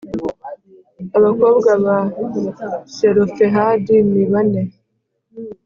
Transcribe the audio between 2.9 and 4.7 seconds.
Selofehadi ni bane